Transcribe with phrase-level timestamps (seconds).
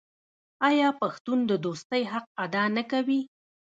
[0.69, 3.21] آیا پښتون د دوستۍ حق ادا نه کوي؟